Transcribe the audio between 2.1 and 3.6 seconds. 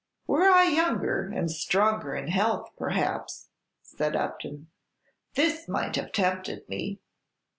in health, perhaps,"